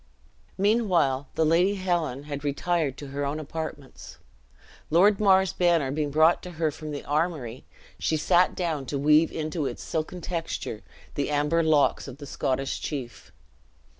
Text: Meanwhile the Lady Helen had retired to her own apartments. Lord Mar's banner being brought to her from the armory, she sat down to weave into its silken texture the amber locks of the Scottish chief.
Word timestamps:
Meanwhile 0.57 1.27
the 1.35 1.45
Lady 1.45 1.75
Helen 1.75 2.23
had 2.23 2.43
retired 2.43 2.97
to 2.97 3.09
her 3.09 3.23
own 3.23 3.39
apartments. 3.39 4.17
Lord 4.89 5.19
Mar's 5.19 5.53
banner 5.53 5.91
being 5.91 6.09
brought 6.09 6.41
to 6.41 6.53
her 6.53 6.71
from 6.71 6.89
the 6.89 7.05
armory, 7.05 7.65
she 7.99 8.17
sat 8.17 8.55
down 8.55 8.87
to 8.87 8.97
weave 8.97 9.31
into 9.31 9.67
its 9.67 9.83
silken 9.83 10.19
texture 10.19 10.81
the 11.13 11.29
amber 11.29 11.61
locks 11.61 12.07
of 12.07 12.17
the 12.17 12.25
Scottish 12.25 12.81
chief. 12.81 13.31